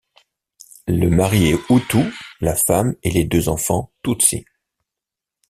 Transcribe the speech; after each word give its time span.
Le 0.87 1.11
mari 1.11 1.49
est 1.51 1.59
hutu, 1.69 1.99
la 2.39 2.55
femme 2.55 2.95
et 3.03 3.11
les 3.11 3.23
deux 3.25 3.49
enfants 3.49 3.91
tutsi. 4.01 4.45